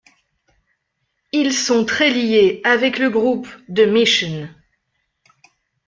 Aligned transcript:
Ils 1.31 1.53
sont 1.53 1.85
très 1.85 2.09
liés 2.09 2.59
avec 2.63 2.97
le 2.97 3.11
groupe 3.11 3.47
The 3.71 3.81
Mission. 3.87 4.49